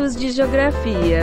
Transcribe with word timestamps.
minutos 0.00 0.16
de 0.16 0.30
geografia. 0.30 1.20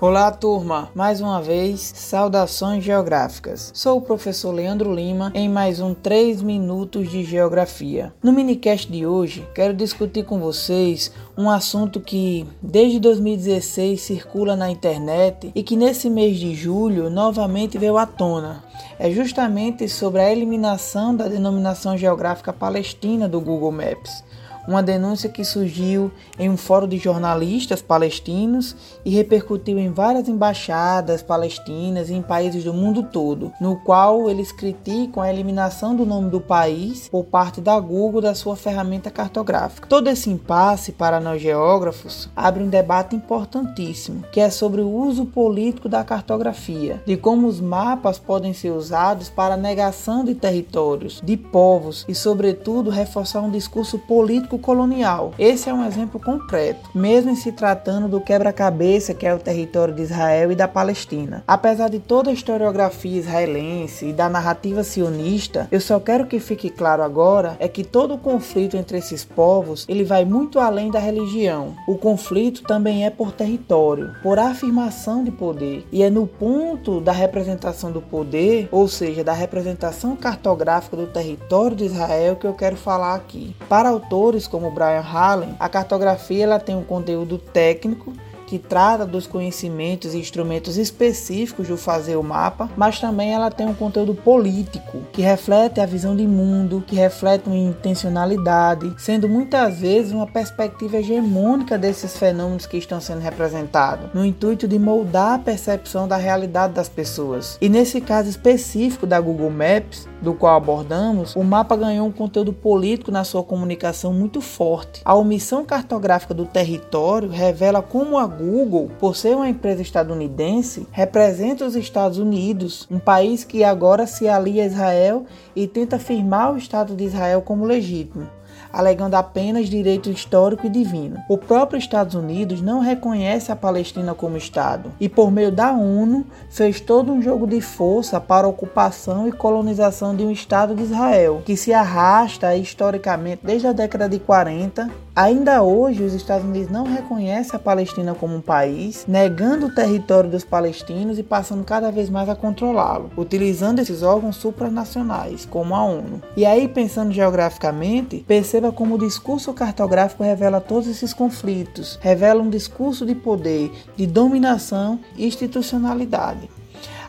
Olá, 0.00 0.30
turma! 0.30 0.88
Mais 0.94 1.20
uma 1.20 1.42
vez, 1.42 1.80
saudações 1.80 2.84
geográficas. 2.84 3.72
Sou 3.74 3.98
o 3.98 4.00
professor 4.00 4.52
Leandro 4.52 4.94
Lima 4.94 5.32
em 5.34 5.48
mais 5.48 5.80
um 5.80 5.94
3 5.94 6.42
minutos 6.42 7.10
de 7.10 7.24
geografia. 7.24 8.12
No 8.22 8.32
minicast 8.32 8.90
de 8.90 9.04
hoje, 9.04 9.44
quero 9.52 9.74
discutir 9.74 10.24
com 10.24 10.38
vocês 10.38 11.12
um 11.36 11.50
assunto 11.50 12.00
que 12.00 12.46
desde 12.62 13.00
2016 13.00 14.00
circula 14.00 14.54
na 14.54 14.70
internet 14.70 15.50
e 15.56 15.62
que 15.64 15.76
nesse 15.76 16.08
mês 16.08 16.36
de 16.36 16.54
julho 16.54 17.10
novamente 17.10 17.78
veio 17.78 17.96
à 17.96 18.06
tona. 18.06 18.62
É 18.96 19.10
justamente 19.10 19.88
sobre 19.88 20.20
a 20.20 20.30
eliminação 20.30 21.16
da 21.16 21.26
denominação 21.26 21.96
geográfica 21.96 22.52
palestina 22.52 23.28
do 23.28 23.40
Google 23.40 23.72
Maps 23.72 24.22
uma 24.66 24.82
denúncia 24.82 25.28
que 25.28 25.44
surgiu 25.44 26.10
em 26.38 26.48
um 26.48 26.56
fórum 26.56 26.86
de 26.86 26.98
jornalistas 26.98 27.82
palestinos 27.82 28.76
e 29.04 29.10
repercutiu 29.10 29.78
em 29.78 29.92
várias 29.92 30.28
embaixadas 30.28 31.22
palestinas 31.22 32.10
em 32.10 32.22
países 32.22 32.64
do 32.64 32.72
mundo 32.72 33.02
todo, 33.02 33.52
no 33.60 33.76
qual 33.76 34.30
eles 34.30 34.52
criticam 34.52 35.22
a 35.22 35.30
eliminação 35.30 35.94
do 35.94 36.06
nome 36.06 36.30
do 36.30 36.40
país 36.40 37.08
por 37.08 37.24
parte 37.24 37.60
da 37.60 37.78
Google 37.78 38.20
da 38.20 38.34
sua 38.34 38.56
ferramenta 38.56 39.10
cartográfica. 39.10 39.88
Todo 39.88 40.08
esse 40.08 40.30
impasse 40.30 40.92
para 40.92 41.20
nós 41.20 41.40
geógrafos 41.42 42.28
abre 42.34 42.62
um 42.62 42.68
debate 42.68 43.16
importantíssimo, 43.16 44.24
que 44.32 44.40
é 44.40 44.50
sobre 44.50 44.80
o 44.80 44.88
uso 44.88 45.26
político 45.26 45.88
da 45.88 46.04
cartografia, 46.04 47.02
de 47.06 47.16
como 47.16 47.46
os 47.46 47.60
mapas 47.60 48.18
podem 48.18 48.52
ser 48.52 48.70
usados 48.70 49.28
para 49.28 49.54
a 49.54 49.56
negação 49.56 50.24
de 50.24 50.34
territórios, 50.34 51.20
de 51.22 51.36
povos 51.36 52.04
e, 52.08 52.14
sobretudo, 52.14 52.90
reforçar 52.90 53.40
um 53.40 53.50
discurso 53.50 53.98
político 53.98 54.51
colonial. 54.58 55.32
Esse 55.38 55.68
é 55.68 55.74
um 55.74 55.84
exemplo 55.84 56.20
concreto, 56.20 56.90
mesmo 56.94 57.30
em 57.30 57.36
se 57.36 57.52
tratando 57.52 58.08
do 58.08 58.20
quebra-cabeça 58.20 59.14
que 59.14 59.26
é 59.26 59.34
o 59.34 59.38
território 59.38 59.94
de 59.94 60.02
Israel 60.02 60.52
e 60.52 60.56
da 60.56 60.68
Palestina. 60.68 61.42
Apesar 61.46 61.88
de 61.88 61.98
toda 61.98 62.30
a 62.30 62.32
historiografia 62.32 63.18
israelense 63.18 64.06
e 64.06 64.12
da 64.12 64.28
narrativa 64.28 64.82
sionista, 64.82 65.68
eu 65.70 65.80
só 65.80 65.98
quero 65.98 66.26
que 66.26 66.38
fique 66.38 66.70
claro 66.70 67.02
agora 67.02 67.56
é 67.58 67.68
que 67.68 67.84
todo 67.84 68.14
o 68.14 68.18
conflito 68.18 68.76
entre 68.76 68.98
esses 68.98 69.24
povos, 69.24 69.84
ele 69.88 70.04
vai 70.04 70.24
muito 70.24 70.58
além 70.58 70.90
da 70.90 70.98
religião. 70.98 71.74
O 71.86 71.96
conflito 71.96 72.62
também 72.62 73.04
é 73.04 73.10
por 73.10 73.32
território, 73.32 74.14
por 74.22 74.38
afirmação 74.38 75.24
de 75.24 75.30
poder, 75.30 75.86
e 75.92 76.02
é 76.02 76.10
no 76.10 76.26
ponto 76.26 77.00
da 77.00 77.12
representação 77.12 77.90
do 77.90 78.00
poder, 78.00 78.68
ou 78.70 78.88
seja, 78.88 79.24
da 79.24 79.32
representação 79.32 80.16
cartográfica 80.16 80.96
do 80.96 81.06
território 81.06 81.76
de 81.76 81.84
Israel 81.84 82.36
que 82.36 82.46
eu 82.46 82.54
quero 82.54 82.76
falar 82.76 83.14
aqui. 83.14 83.54
Para 83.68 83.88
autores 83.88 84.41
autores 84.42 84.46
como 84.46 84.70
Brian 84.70 85.00
Hallen, 85.00 85.54
a 85.58 85.68
cartografia 85.68 86.44
ela 86.44 86.58
tem 86.58 86.76
um 86.76 86.84
conteúdo 86.84 87.38
técnico 87.38 88.12
que 88.46 88.58
trata 88.58 89.06
dos 89.06 89.26
conhecimentos 89.26 90.12
e 90.12 90.18
instrumentos 90.18 90.76
específicos 90.76 91.68
do 91.68 91.78
fazer 91.78 92.16
o 92.16 92.22
mapa, 92.22 92.68
mas 92.76 93.00
também 93.00 93.32
ela 93.32 93.50
tem 93.50 93.66
um 93.66 93.72
conteúdo 93.72 94.14
político 94.14 94.98
que 95.10 95.22
reflete 95.22 95.80
a 95.80 95.86
visão 95.86 96.14
de 96.14 96.26
mundo, 96.26 96.84
que 96.86 96.94
reflete 96.94 97.46
uma 97.46 97.56
intencionalidade, 97.56 98.92
sendo 98.98 99.26
muitas 99.26 99.80
vezes 99.80 100.12
uma 100.12 100.26
perspectiva 100.26 100.98
hegemônica 100.98 101.78
desses 101.78 102.14
fenômenos 102.14 102.66
que 102.66 102.76
estão 102.76 103.00
sendo 103.00 103.20
representados, 103.20 104.12
no 104.12 104.22
intuito 104.22 104.68
de 104.68 104.78
moldar 104.78 105.32
a 105.32 105.38
percepção 105.38 106.06
da 106.06 106.18
realidade 106.18 106.74
das 106.74 106.90
pessoas. 106.90 107.56
E 107.58 107.70
nesse 107.70 108.02
caso 108.02 108.28
específico 108.28 109.06
da 109.06 109.18
Google 109.18 109.48
Maps, 109.48 110.06
do 110.22 110.32
qual 110.32 110.56
abordamos, 110.56 111.34
o 111.34 111.42
mapa 111.42 111.76
ganhou 111.76 112.06
um 112.06 112.12
conteúdo 112.12 112.52
político 112.52 113.10
na 113.10 113.24
sua 113.24 113.42
comunicação 113.42 114.12
muito 114.12 114.40
forte. 114.40 115.02
A 115.04 115.14
omissão 115.14 115.64
cartográfica 115.64 116.32
do 116.32 116.46
território 116.46 117.28
revela 117.28 117.82
como 117.82 118.16
a 118.16 118.26
Google, 118.26 118.90
por 119.00 119.16
ser 119.16 119.34
uma 119.34 119.48
empresa 119.48 119.82
estadunidense, 119.82 120.86
representa 120.92 121.66
os 121.66 121.74
Estados 121.74 122.18
Unidos, 122.18 122.86
um 122.90 122.98
país 122.98 123.42
que 123.42 123.64
agora 123.64 124.06
se 124.06 124.28
alia 124.28 124.62
a 124.62 124.66
Israel 124.66 125.26
e 125.56 125.66
tenta 125.66 125.96
afirmar 125.96 126.52
o 126.52 126.56
Estado 126.56 126.94
de 126.94 127.04
Israel 127.04 127.42
como 127.42 127.64
legítimo 127.64 128.28
alegando 128.72 129.14
apenas 129.14 129.68
direito 129.68 130.10
histórico 130.10 130.66
e 130.66 130.70
divino. 130.70 131.22
O 131.28 131.36
próprio 131.36 131.78
Estados 131.78 132.14
Unidos 132.14 132.60
não 132.60 132.80
reconhece 132.80 133.52
a 133.52 133.56
Palestina 133.56 134.14
como 134.14 134.36
Estado 134.36 134.92
e, 134.98 135.08
por 135.08 135.30
meio 135.30 135.52
da 135.52 135.72
ONU, 135.72 136.24
fez 136.50 136.80
todo 136.80 137.12
um 137.12 137.20
jogo 137.20 137.46
de 137.46 137.60
força 137.60 138.20
para 138.20 138.46
a 138.46 138.50
ocupação 138.50 139.28
e 139.28 139.32
colonização 139.32 140.16
de 140.16 140.24
um 140.24 140.30
Estado 140.30 140.74
de 140.74 140.82
Israel, 140.82 141.42
que 141.44 141.56
se 141.56 141.72
arrasta 141.72 142.56
historicamente 142.56 143.40
desde 143.44 143.66
a 143.66 143.72
década 143.72 144.08
de 144.08 144.18
40 144.18 144.90
Ainda 145.14 145.62
hoje, 145.62 146.02
os 146.02 146.14
Estados 146.14 146.46
Unidos 146.46 146.70
não 146.70 146.84
reconhecem 146.84 147.54
a 147.54 147.58
Palestina 147.58 148.14
como 148.14 148.34
um 148.34 148.40
país, 148.40 149.04
negando 149.06 149.66
o 149.66 149.74
território 149.74 150.30
dos 150.30 150.42
palestinos 150.42 151.18
e 151.18 151.22
passando 151.22 151.62
cada 151.64 151.92
vez 151.92 152.08
mais 152.08 152.30
a 152.30 152.34
controlá-lo, 152.34 153.10
utilizando 153.14 153.80
esses 153.80 154.02
órgãos 154.02 154.36
supranacionais, 154.36 155.44
como 155.44 155.74
a 155.74 155.84
ONU. 155.84 156.22
E 156.34 156.46
aí, 156.46 156.66
pensando 156.66 157.12
geograficamente, 157.12 158.24
perceba 158.26 158.72
como 158.72 158.94
o 158.94 158.98
discurso 158.98 159.52
cartográfico 159.52 160.22
revela 160.22 160.62
todos 160.62 160.88
esses 160.88 161.12
conflitos, 161.12 161.98
revela 162.00 162.42
um 162.42 162.48
discurso 162.48 163.04
de 163.04 163.14
poder, 163.14 163.70
de 163.94 164.06
dominação 164.06 164.98
e 165.14 165.26
institucionalidade. 165.26 166.48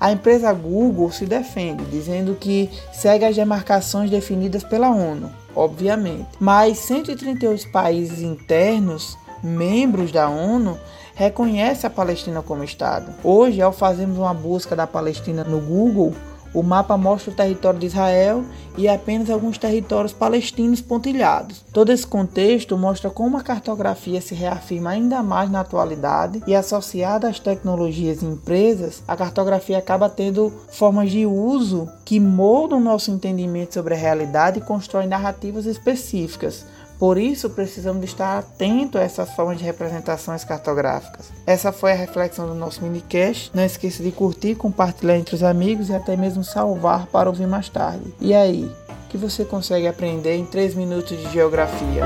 A 0.00 0.10
empresa 0.10 0.50
Google 0.54 1.12
se 1.12 1.26
defende, 1.26 1.84
dizendo 1.84 2.34
que 2.34 2.70
segue 2.90 3.26
as 3.26 3.36
demarcações 3.36 4.10
definidas 4.10 4.64
pela 4.64 4.88
ONU, 4.88 5.30
obviamente. 5.54 6.26
Mas 6.40 6.78
138 6.78 7.70
países 7.70 8.20
internos, 8.20 9.18
membros 9.42 10.10
da 10.10 10.26
ONU, 10.30 10.78
reconhecem 11.14 11.86
a 11.86 11.90
Palestina 11.90 12.40
como 12.40 12.64
Estado. 12.64 13.12
Hoje, 13.22 13.60
ao 13.60 13.72
fazermos 13.72 14.16
uma 14.16 14.32
busca 14.32 14.74
da 14.74 14.86
Palestina 14.86 15.44
no 15.44 15.60
Google, 15.60 16.14
o 16.54 16.62
mapa 16.62 16.96
mostra 16.96 17.32
o 17.32 17.34
território 17.34 17.78
de 17.78 17.86
Israel 17.86 18.44
e 18.76 18.88
apenas 18.88 19.30
alguns 19.30 19.58
territórios 19.58 20.12
palestinos 20.12 20.80
pontilhados. 20.80 21.64
Todo 21.72 21.90
esse 21.92 22.06
contexto 22.06 22.76
mostra 22.76 23.10
como 23.10 23.36
a 23.36 23.42
cartografia 23.42 24.20
se 24.20 24.34
reafirma 24.34 24.90
ainda 24.90 25.22
mais 25.22 25.50
na 25.50 25.60
atualidade 25.60 26.42
e 26.46 26.54
associada 26.54 27.28
às 27.28 27.38
tecnologias 27.38 28.22
e 28.22 28.26
empresas, 28.26 29.02
a 29.06 29.16
cartografia 29.16 29.78
acaba 29.78 30.08
tendo 30.08 30.52
formas 30.70 31.10
de 31.10 31.26
uso 31.26 31.88
que 32.04 32.18
moldam 32.18 32.80
nosso 32.80 33.10
entendimento 33.10 33.74
sobre 33.74 33.94
a 33.94 33.98
realidade 33.98 34.58
e 34.58 34.62
constroem 34.62 35.08
narrativas 35.08 35.66
específicas 35.66 36.64
por 37.00 37.16
isso, 37.16 37.48
precisamos 37.48 38.04
estar 38.04 38.38
atentos 38.38 39.00
a 39.00 39.04
essas 39.04 39.30
formas 39.30 39.56
de 39.56 39.64
representações 39.64 40.44
cartográficas. 40.44 41.32
Essa 41.46 41.72
foi 41.72 41.92
a 41.92 41.94
reflexão 41.94 42.46
do 42.46 42.54
nosso 42.54 42.82
minicast. 42.82 43.50
Não 43.54 43.64
esqueça 43.64 44.02
de 44.02 44.12
curtir, 44.12 44.54
compartilhar 44.54 45.16
entre 45.16 45.34
os 45.34 45.42
amigos 45.42 45.88
e 45.88 45.94
até 45.94 46.14
mesmo 46.14 46.44
salvar 46.44 47.06
para 47.06 47.30
ouvir 47.30 47.46
mais 47.46 47.70
tarde. 47.70 48.12
E 48.20 48.34
aí, 48.34 48.70
o 49.06 49.08
que 49.08 49.16
você 49.16 49.46
consegue 49.46 49.86
aprender 49.88 50.36
em 50.36 50.44
3 50.44 50.74
minutos 50.74 51.16
de 51.16 51.32
geografia? 51.32 52.02